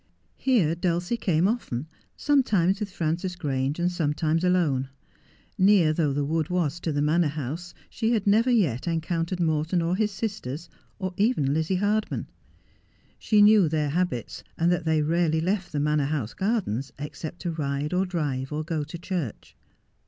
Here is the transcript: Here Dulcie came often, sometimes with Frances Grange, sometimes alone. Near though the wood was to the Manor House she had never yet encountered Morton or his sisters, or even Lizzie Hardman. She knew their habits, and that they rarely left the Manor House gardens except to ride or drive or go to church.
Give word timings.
Here 0.37 0.73
Dulcie 0.73 1.15
came 1.15 1.47
often, 1.47 1.85
sometimes 2.17 2.79
with 2.79 2.89
Frances 2.89 3.35
Grange, 3.35 3.87
sometimes 3.91 4.43
alone. 4.43 4.89
Near 5.59 5.93
though 5.93 6.11
the 6.11 6.25
wood 6.25 6.49
was 6.49 6.79
to 6.79 6.91
the 6.91 7.03
Manor 7.03 7.27
House 7.27 7.75
she 7.87 8.11
had 8.13 8.25
never 8.25 8.49
yet 8.49 8.87
encountered 8.87 9.39
Morton 9.39 9.79
or 9.79 9.95
his 9.95 10.09
sisters, 10.09 10.69
or 10.97 11.13
even 11.17 11.53
Lizzie 11.53 11.75
Hardman. 11.75 12.27
She 13.19 13.43
knew 13.43 13.69
their 13.69 13.89
habits, 13.89 14.43
and 14.57 14.71
that 14.71 14.85
they 14.85 15.03
rarely 15.03 15.39
left 15.39 15.71
the 15.71 15.79
Manor 15.79 16.05
House 16.05 16.33
gardens 16.33 16.91
except 16.97 17.37
to 17.43 17.51
ride 17.51 17.93
or 17.93 18.03
drive 18.07 18.51
or 18.51 18.63
go 18.63 18.83
to 18.83 18.97
church. 18.97 19.55